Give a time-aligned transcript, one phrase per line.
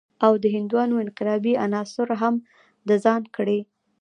[0.25, 2.35] او د هندوانو انقلابي عناصر هم
[2.87, 3.59] د ځان کړي.